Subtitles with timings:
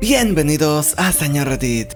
[0.00, 1.94] Bienvenidos a Señor Reddit.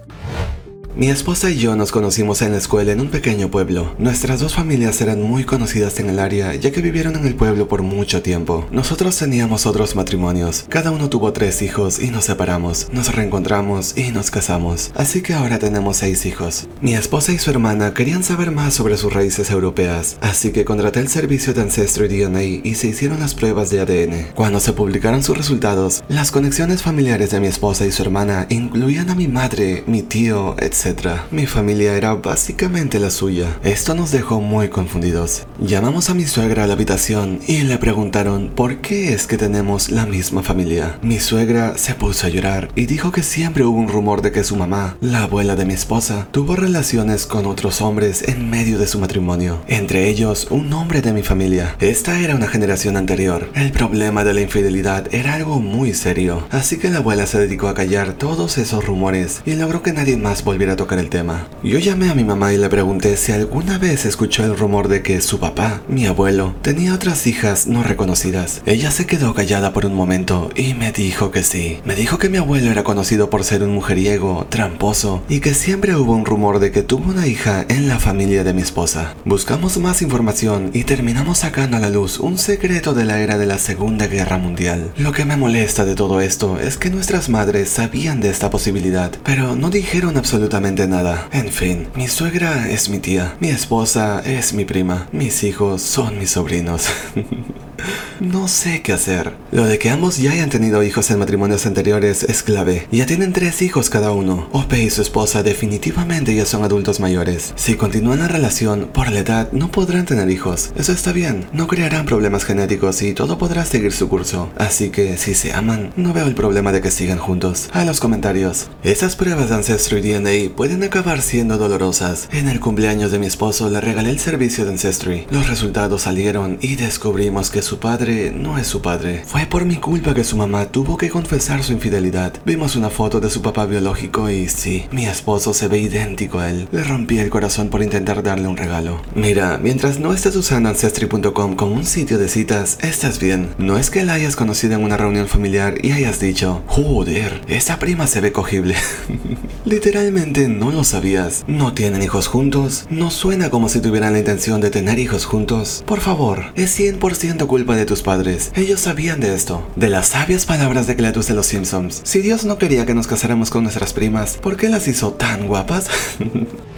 [0.95, 3.95] Mi esposa y yo nos conocimos en la escuela en un pequeño pueblo.
[3.97, 7.67] Nuestras dos familias eran muy conocidas en el área ya que vivieron en el pueblo
[7.67, 8.67] por mucho tiempo.
[8.69, 10.67] Nosotros teníamos otros matrimonios.
[10.69, 12.89] Cada uno tuvo tres hijos y nos separamos.
[12.91, 14.91] Nos reencontramos y nos casamos.
[14.93, 16.67] Así que ahora tenemos seis hijos.
[16.79, 20.17] Mi esposa y su hermana querían saber más sobre sus raíces europeas.
[20.21, 24.27] Así que contraté el servicio de Ancestry DNA y se hicieron las pruebas de ADN.
[24.35, 29.09] Cuando se publicaron sus resultados, las conexiones familiares de mi esposa y su hermana incluían
[29.09, 30.82] a mi madre, mi tío, etc
[31.31, 33.57] mi familia era básicamente la suya.
[33.63, 35.43] Esto nos dejó muy confundidos.
[35.65, 39.91] Llamamos a mi suegra a la habitación y le preguntaron por qué es que tenemos
[39.91, 40.99] la misma familia.
[41.01, 44.43] Mi suegra se puso a llorar y dijo que siempre hubo un rumor de que
[44.43, 48.87] su mamá, la abuela de mi esposa, tuvo relaciones con otros hombres en medio de
[48.87, 51.77] su matrimonio, entre ellos un hombre de mi familia.
[51.79, 53.49] Esta era una generación anterior.
[53.55, 57.69] El problema de la infidelidad era algo muy serio, así que la abuela se dedicó
[57.69, 61.47] a callar todos esos rumores y logró que nadie más volviera tocar el tema.
[61.63, 65.01] Yo llamé a mi mamá y le pregunté si alguna vez escuchó el rumor de
[65.01, 65.52] que su papá,
[65.87, 68.61] mi abuelo, tenía otras hijas no reconocidas.
[68.65, 71.79] Ella se quedó callada por un momento y me dijo que sí.
[71.85, 75.95] Me dijo que mi abuelo era conocido por ser un mujeriego, tramposo y que siempre
[75.95, 79.13] hubo un rumor de que tuvo una hija en la familia de mi esposa.
[79.25, 83.45] Buscamos más información y terminamos sacando a la luz un secreto de la era de
[83.45, 84.91] la Segunda Guerra Mundial.
[84.97, 89.11] Lo que me molesta de todo esto es que nuestras madres sabían de esta posibilidad,
[89.23, 91.27] pero no dijeron absolutamente nada.
[91.31, 96.17] En fin, mi suegra es mi tía, mi esposa es mi prima, mis hijos son
[96.19, 96.87] mis sobrinos.
[98.19, 99.33] No sé qué hacer.
[99.51, 102.87] Lo de que ambos ya hayan tenido hijos en matrimonios anteriores es clave.
[102.91, 104.47] Ya tienen tres hijos cada uno.
[104.51, 107.53] Ope y su esposa definitivamente ya son adultos mayores.
[107.55, 110.71] Si continúan la relación, por la edad no podrán tener hijos.
[110.75, 111.47] Eso está bien.
[111.53, 114.49] No crearán problemas genéticos y todo podrá seguir su curso.
[114.57, 117.69] Así que si se aman, no veo el problema de que sigan juntos.
[117.73, 118.67] A los comentarios.
[118.83, 122.29] Esas pruebas de Ancestry DNA pueden acabar siendo dolorosas.
[122.31, 125.27] En el cumpleaños de mi esposo le regalé el servicio de Ancestry.
[125.29, 129.23] Los resultados salieron y descubrimos que su padre no es su padre.
[129.25, 132.33] Fue por mi culpa que su mamá tuvo que confesar su infidelidad.
[132.45, 136.49] Vimos una foto de su papá biológico y sí, mi esposo se ve idéntico a
[136.49, 136.67] él.
[136.71, 139.01] Le rompí el corazón por intentar darle un regalo.
[139.15, 143.49] Mira, mientras no estés usando Ancestry.com como un sitio de citas, estás bien.
[143.57, 147.79] No es que la hayas conocido en una reunión familiar y hayas dicho, joder, esa
[147.79, 148.75] prima se ve cogible.
[149.65, 151.43] Literalmente no lo sabías.
[151.47, 152.85] No tienen hijos juntos.
[152.89, 155.83] No suena como si tuvieran la intención de tener hijos juntos.
[155.85, 158.51] Por favor, es 100% culpa de tus padres.
[158.55, 159.65] Ellos sabían de esto.
[159.77, 162.01] De las sabias palabras de Cletus de los Simpsons.
[162.03, 165.47] Si Dios no quería que nos casáramos con nuestras primas, ¿por qué las hizo tan
[165.47, 165.87] guapas?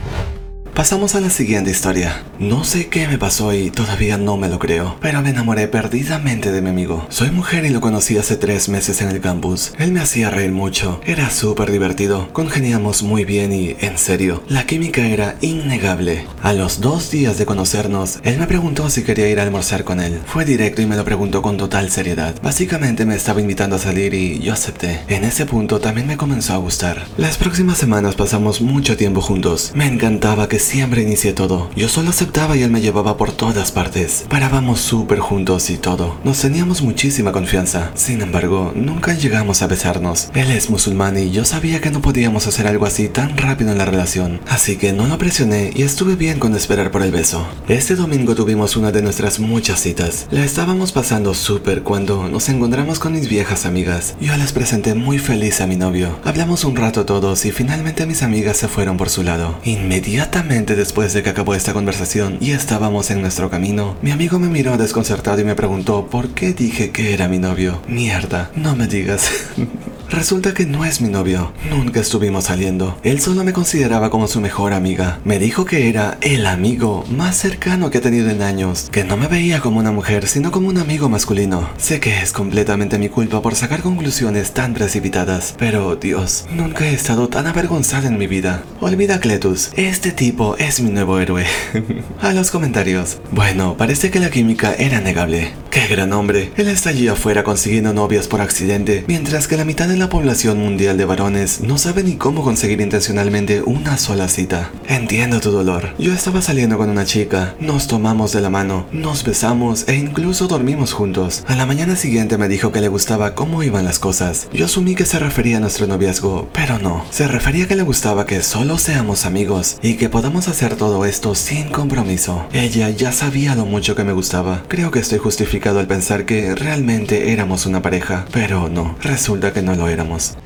[0.75, 2.21] Pasamos a la siguiente historia.
[2.37, 6.51] No sé qué me pasó y todavía no me lo creo, pero me enamoré perdidamente
[6.51, 7.07] de mi amigo.
[7.07, 9.71] Soy mujer y lo conocí hace tres meses en el campus.
[9.79, 14.65] Él me hacía reír mucho, era súper divertido, congeniamos muy bien y, en serio, la
[14.65, 16.27] química era innegable.
[16.43, 20.01] A los dos días de conocernos, él me preguntó si quería ir a almorzar con
[20.01, 20.19] él.
[20.25, 22.35] Fue directo y me lo preguntó con total seriedad.
[22.43, 24.99] Básicamente me estaba invitando a salir y yo acepté.
[25.07, 27.07] En ese punto también me comenzó a gustar.
[27.15, 29.71] Las próximas semanas pasamos mucho tiempo juntos.
[29.73, 31.69] Me encantaba que siempre inicié todo.
[31.75, 34.25] Yo solo aceptaba y él me llevaba por todas partes.
[34.29, 36.17] Parábamos súper juntos y todo.
[36.23, 37.91] Nos teníamos muchísima confianza.
[37.93, 40.29] Sin embargo, nunca llegamos a besarnos.
[40.33, 43.77] Él es musulmán y yo sabía que no podíamos hacer algo así tan rápido en
[43.77, 44.41] la relación.
[44.49, 47.47] Así que no lo presioné y estuve bien con esperar por el beso.
[47.67, 50.27] Este domingo tuvimos una de nuestras muchas citas.
[50.31, 54.15] La estábamos pasando súper cuando nos encontramos con mis viejas amigas.
[54.19, 56.19] Yo les presenté muy feliz a mi novio.
[56.23, 59.59] Hablamos un rato todos y finalmente mis amigas se fueron por su lado.
[59.63, 64.47] Inmediatamente después de que acabó esta conversación y estábamos en nuestro camino, mi amigo me
[64.47, 67.81] miró desconcertado y me preguntó por qué dije que era mi novio.
[67.89, 69.29] Mierda, no me digas.
[70.09, 71.51] Resulta que no es mi novio.
[71.69, 72.97] Nunca estuvimos saliendo.
[73.03, 75.19] Él solo me consideraba como su mejor amiga.
[75.23, 78.89] Me dijo que era el amigo más cercano que ha tenido en años.
[78.91, 81.69] Que no me veía como una mujer, sino como un amigo masculino.
[81.77, 85.55] Sé que es completamente mi culpa por sacar conclusiones tan precipitadas.
[85.57, 88.63] Pero, Dios, nunca he estado tan avergonzada en mi vida.
[88.81, 89.71] Olvida Cletus.
[89.75, 91.45] Este tipo es mi nuevo héroe.
[92.21, 93.17] a los comentarios.
[93.31, 95.53] Bueno, parece que la química era negable.
[95.71, 96.51] Qué gran hombre.
[96.55, 100.59] Él está allí afuera consiguiendo novias por accidente, mientras que la mitad de la población
[100.59, 104.71] mundial de varones no sabe ni cómo conseguir intencionalmente una sola cita.
[104.87, 105.93] Entiendo tu dolor.
[105.97, 110.47] Yo estaba saliendo con una chica, nos tomamos de la mano, nos besamos e incluso
[110.47, 111.43] dormimos juntos.
[111.47, 114.47] A la mañana siguiente me dijo que le gustaba cómo iban las cosas.
[114.53, 117.05] Yo asumí que se refería a nuestro noviazgo, pero no.
[117.09, 121.05] Se refería a que le gustaba que solo seamos amigos y que podamos hacer todo
[121.05, 122.45] esto sin compromiso.
[122.53, 124.63] Ella ya sabía lo mucho que me gustaba.
[124.67, 129.61] Creo que estoy justificado al pensar que realmente éramos una pareja, pero no, resulta que
[129.61, 130.37] no lo éramos.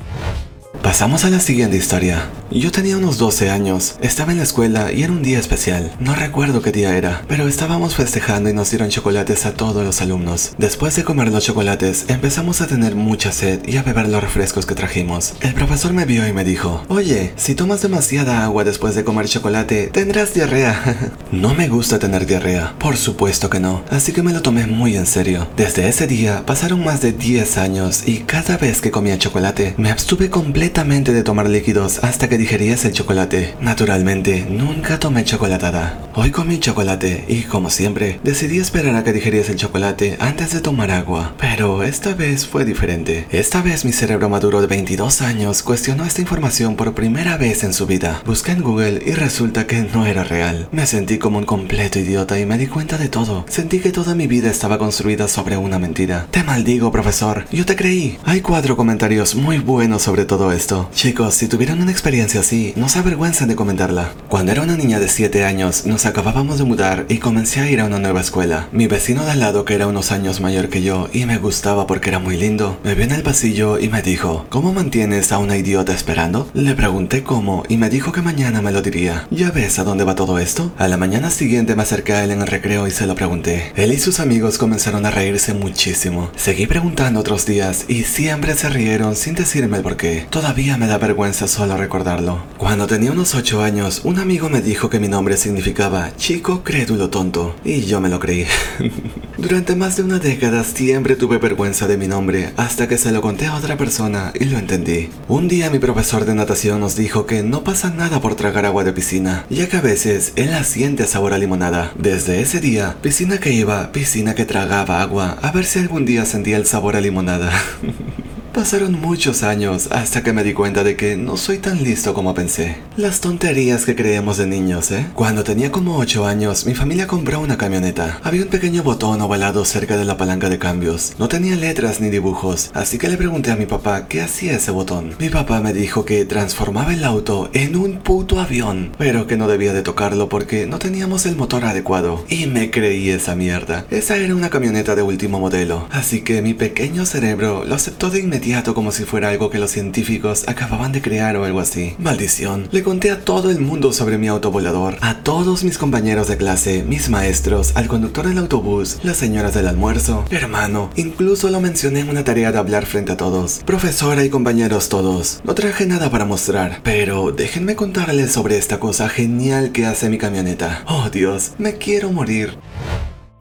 [0.90, 2.28] Pasamos a la siguiente historia.
[2.50, 5.92] Yo tenía unos 12 años, estaba en la escuela y era un día especial.
[6.00, 10.00] No recuerdo qué día era, pero estábamos festejando y nos dieron chocolates a todos los
[10.00, 10.50] alumnos.
[10.58, 14.66] Después de comer los chocolates, empezamos a tener mucha sed y a beber los refrescos
[14.66, 15.34] que trajimos.
[15.42, 19.28] El profesor me vio y me dijo, oye, si tomas demasiada agua después de comer
[19.28, 21.12] chocolate, tendrás diarrea.
[21.30, 24.96] no me gusta tener diarrea, por supuesto que no, así que me lo tomé muy
[24.96, 25.46] en serio.
[25.56, 29.92] Desde ese día pasaron más de 10 años y cada vez que comía chocolate, me
[29.92, 33.54] abstuve completamente de tomar líquidos hasta que digerías el chocolate.
[33.60, 36.08] Naturalmente, nunca tomé chocolatada.
[36.14, 40.62] Hoy comí chocolate y, como siempre, decidí esperar a que digerías el chocolate antes de
[40.62, 41.34] tomar agua.
[41.38, 43.26] Pero esta vez fue diferente.
[43.30, 47.74] Esta vez mi cerebro maduro de 22 años cuestionó esta información por primera vez en
[47.74, 48.22] su vida.
[48.24, 50.66] Busqué en Google y resulta que no era real.
[50.72, 53.44] Me sentí como un completo idiota y me di cuenta de todo.
[53.50, 56.26] Sentí que toda mi vida estaba construida sobre una mentira.
[56.30, 57.44] Te maldigo, profesor.
[57.52, 58.18] Yo te creí.
[58.24, 60.59] Hay cuatro comentarios muy buenos sobre todo esto.
[60.92, 64.12] Chicos, si tuvieron una experiencia así, no se avergüencen de comentarla.
[64.28, 67.80] Cuando era una niña de 7 años, nos acabábamos de mudar y comencé a ir
[67.80, 68.68] a una nueva escuela.
[68.70, 71.86] Mi vecino de al lado, que era unos años mayor que yo y me gustaba
[71.86, 75.38] porque era muy lindo, me vio en el pasillo y me dijo, ¿cómo mantienes a
[75.38, 76.50] una idiota esperando?
[76.52, 79.26] Le pregunté cómo y me dijo que mañana me lo diría.
[79.30, 80.72] ¿Ya ves a dónde va todo esto?
[80.76, 83.72] A la mañana siguiente me acerqué a él en el recreo y se lo pregunté.
[83.76, 86.30] Él y sus amigos comenzaron a reírse muchísimo.
[86.36, 90.26] Seguí preguntando otros días y siempre se rieron sin decirme el por qué.
[90.50, 92.42] Todavía me da vergüenza solo recordarlo.
[92.58, 97.08] Cuando tenía unos 8 años, un amigo me dijo que mi nombre significaba chico crédulo
[97.08, 98.46] tonto y yo me lo creí.
[99.38, 103.22] Durante más de una década siempre tuve vergüenza de mi nombre hasta que se lo
[103.22, 105.08] conté a otra persona y lo entendí.
[105.28, 108.82] Un día mi profesor de natación nos dijo que no pasa nada por tragar agua
[108.82, 111.92] de piscina, ya que a veces él la siente sabor a limonada.
[111.96, 116.24] Desde ese día, piscina que iba, piscina que tragaba agua, a ver si algún día
[116.24, 117.52] sentía el sabor a limonada.
[118.60, 122.34] Pasaron muchos años hasta que me di cuenta de que no soy tan listo como
[122.34, 122.76] pensé.
[122.98, 125.06] Las tonterías que creemos de niños, ¿eh?
[125.14, 128.20] Cuando tenía como 8 años, mi familia compró una camioneta.
[128.22, 131.14] Había un pequeño botón ovalado cerca de la palanca de cambios.
[131.18, 134.72] No tenía letras ni dibujos, así que le pregunté a mi papá qué hacía ese
[134.72, 135.14] botón.
[135.18, 139.48] Mi papá me dijo que transformaba el auto en un puto avión, pero que no
[139.48, 142.26] debía de tocarlo porque no teníamos el motor adecuado.
[142.28, 143.86] Y me creí esa mierda.
[143.88, 148.20] Esa era una camioneta de último modelo, así que mi pequeño cerebro lo aceptó de
[148.20, 151.94] inmediato como si fuera algo que los científicos acababan de crear o algo así.
[151.98, 152.68] Maldición.
[152.72, 156.82] Le conté a todo el mundo sobre mi autovolador, a todos mis compañeros de clase,
[156.82, 160.90] mis maestros, al conductor del autobús, las señoras del almuerzo, hermano.
[160.96, 163.60] Incluso lo mencioné en una tarea de hablar frente a todos.
[163.64, 165.40] Profesora y compañeros todos.
[165.44, 170.18] No traje nada para mostrar, pero déjenme contarles sobre esta cosa genial que hace mi
[170.18, 170.82] camioneta.
[170.88, 172.58] Oh Dios, me quiero morir.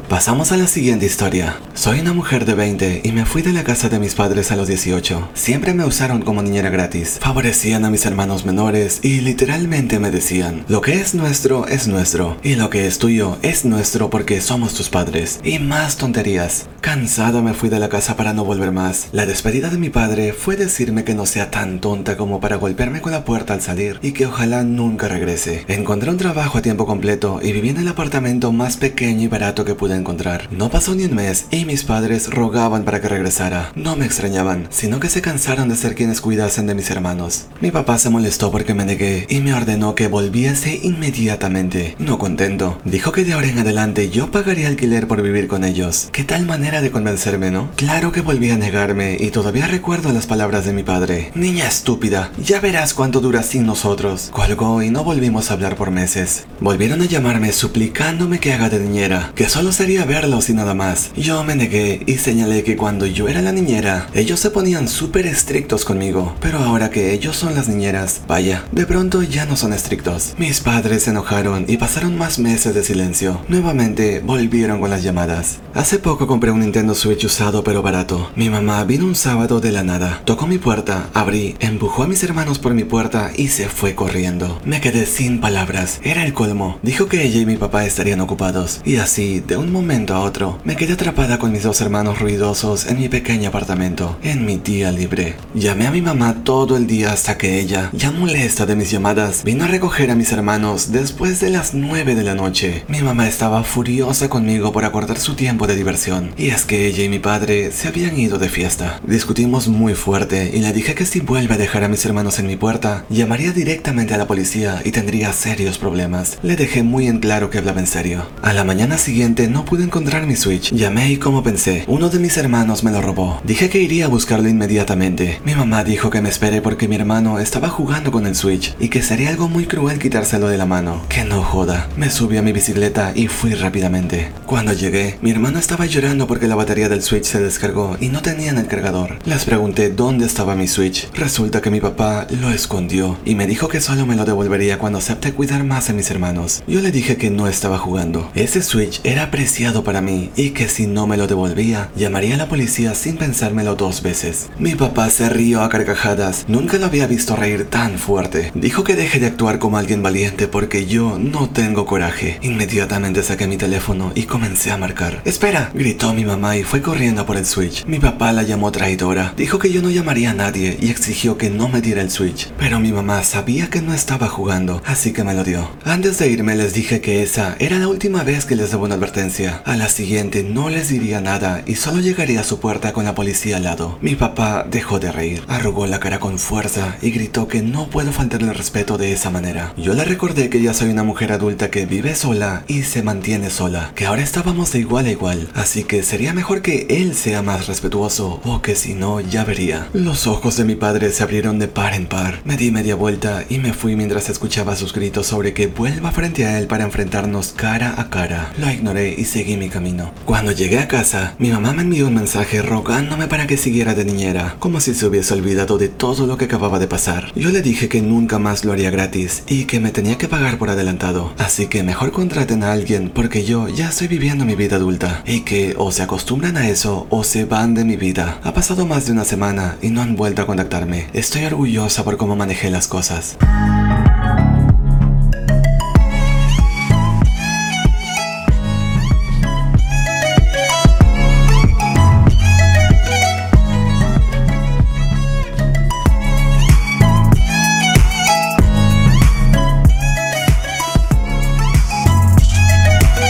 [0.10, 1.60] Pasamos a la siguiente historia.
[1.76, 4.56] Soy una mujer de 20 y me fui de la casa de mis padres a
[4.56, 5.30] los 18.
[5.36, 7.20] Siempre me usaron como niñera gratis.
[7.22, 12.38] Favorecían a mis hermanos menores y literalmente me decían, lo que es nuestro es nuestro
[12.42, 15.40] y lo que es tuyo es nuestro porque somos tus padres.
[15.44, 16.66] Y más tonterías.
[16.82, 19.10] Cansado me fui de la casa para no volver más.
[19.12, 23.02] La despedida de mi padre fue decirme que no sea tan tonta como para golpearme
[23.02, 25.66] con la puerta al salir y que ojalá nunca regrese.
[25.68, 29.66] Encontré un trabajo a tiempo completo y viví en el apartamento más pequeño y barato
[29.66, 30.48] que pude encontrar.
[30.52, 33.72] No pasó ni un mes y mis padres rogaban para que regresara.
[33.76, 37.46] No me extrañaban, sino que se cansaron de ser quienes cuidasen de mis hermanos.
[37.62, 41.96] Mi papá se molestó porque me negué y me ordenó que volviese inmediatamente.
[42.00, 46.10] No contento, dijo que de ahora en adelante yo pagaría alquiler por vivir con ellos.
[46.12, 47.70] ¿Qué tal manera de convencerme, no?
[47.76, 51.32] Claro que volví a negarme y todavía recuerdo las palabras de mi padre.
[51.36, 54.30] Niña estúpida, ya verás cuánto dura sin nosotros.
[54.32, 56.46] Colgó y no volvimos a hablar por meses.
[56.60, 61.12] Volvieron a llamarme suplicándome que haga de niñera, que solo sería verlos y nada más.
[61.16, 65.26] Yo me negué y señalé que cuando yo era la niñera, ellos se ponían súper
[65.26, 66.36] estrictos conmigo.
[66.40, 70.36] Pero ahora que ellos son las niñeras, vaya, de pronto ya no son estrictos.
[70.38, 73.42] Mis padres se enojaron y pasaron más meses de silencio.
[73.48, 75.60] Nuevamente volvieron con las llamadas.
[75.74, 78.32] Hace poco compré un Nintendo Switch usado pero barato.
[78.36, 80.22] Mi mamá vino un sábado de la nada.
[80.26, 84.62] Tocó mi puerta, abrí, empujó a mis hermanos por mi puerta y se fue corriendo.
[84.66, 86.00] Me quedé sin palabras.
[86.04, 86.80] Era el colmo.
[86.84, 88.82] Dijo que ella y mi papá estarían ocupados.
[88.86, 92.86] Y así, de un momento a otro, me quedé atrapada con mis dos hermanos ruidosos
[92.88, 95.36] en mi pequeño apartamento, en mi día libre.
[95.54, 99.46] Llamé a mi mamá todo el día hasta que ella, ya molesta de mis llamadas,
[99.46, 102.84] vino a recoger a mis hermanos después de las 9 de la noche.
[102.90, 107.06] Mi mamá estaba furiosa conmigo por acortar su tiempo de diversión, Y es que ella
[107.06, 109.00] y mi padre se habían ido de fiesta.
[109.08, 112.48] Discutimos muy fuerte y le dije que si vuelve a dejar a mis hermanos en
[112.48, 116.38] mi puerta, llamaría directamente a la policía y tendría serios problemas.
[116.44, 118.26] Le dejé muy en claro que hablaba en serio.
[118.42, 120.72] A la mañana siguiente no pude encontrar mi Switch.
[120.72, 123.40] Llamé y como pensé, uno de mis hermanos me lo robó.
[123.44, 125.40] Dije que iría a buscarlo inmediatamente.
[125.46, 128.90] Mi mamá dijo que me espere porque mi hermano estaba jugando con el Switch y
[128.90, 131.04] que sería algo muy cruel quitárselo de la mano.
[131.08, 131.88] Que no joda.
[131.98, 134.32] Me subí a mi bicicleta y fui rápidamente.
[134.48, 138.24] Cuando llegué, mi hermano estaba llorando porque la batería del Switch se descargó y no
[138.24, 139.20] tenían el cargador.
[139.26, 141.08] Les pregunté dónde estaba mi Switch.
[141.14, 144.98] Resulta que mi papá lo escondió y me dijo que solo me lo devolvería cuando
[144.98, 146.64] acepte cuidar más a mis hermanos.
[146.66, 148.32] Yo le dije que no estaba jugando.
[148.34, 152.48] Ese Switch era para mí y que si no me lo devolvía, llamaría a la
[152.48, 154.50] policía sin pensármelo dos veces.
[154.58, 156.46] Mi papá se rió a carcajadas.
[156.48, 158.54] Nunca lo había visto reír tan fuerte.
[158.56, 162.40] Dijo que deje de actuar como alguien valiente porque yo no tengo coraje.
[162.42, 165.22] Inmediatamente saqué mi teléfono y comencé a marcar.
[165.26, 165.72] ¡Espera!
[165.74, 167.86] gritó mi mamá y fue corriendo por el Switch.
[167.86, 169.34] Mi papá la llamó traidora.
[169.36, 172.50] Dijo que yo no llamaría a nadie y exigió que no me diera el Switch.
[172.58, 175.70] Pero mi mamá sabía que no estaba jugando, así que me lo dio.
[175.84, 178.96] Antes de irme les dije que esa era la última vez que les debo una
[178.96, 179.39] advertencia.
[179.48, 183.16] A la siguiente no les diría nada y solo llegaría a su puerta con la
[183.16, 183.98] policía al lado.
[184.02, 188.12] Mi papá dejó de reír, arrugó la cara con fuerza y gritó que no puedo
[188.12, 189.74] faltarle el respeto de esa manera.
[189.78, 193.50] Yo le recordé que ya soy una mujer adulta que vive sola y se mantiene
[193.50, 197.42] sola, que ahora estábamos de igual a igual, así que sería mejor que él sea
[197.42, 199.88] más respetuoso o que si no ya vería.
[199.94, 202.42] Los ojos de mi padre se abrieron de par en par.
[202.44, 206.46] Me di media vuelta y me fui mientras escuchaba sus gritos sobre que vuelva frente
[206.46, 208.52] a él para enfrentarnos cara a cara.
[208.58, 210.12] Lo ignoré y seguí mi camino.
[210.26, 214.04] Cuando llegué a casa, mi mamá me envió un mensaje rogándome para que siguiera de
[214.04, 217.32] niñera, como si se hubiese olvidado de todo lo que acababa de pasar.
[217.36, 220.58] Yo le dije que nunca más lo haría gratis y que me tenía que pagar
[220.58, 224.78] por adelantado, así que mejor contraten a alguien porque yo ya estoy viviendo mi vida
[224.78, 228.40] adulta y que o se acostumbran a eso o se van de mi vida.
[228.44, 231.08] Ha pasado más de una semana y no han vuelto a contactarme.
[231.14, 233.38] Estoy orgullosa por cómo manejé las cosas.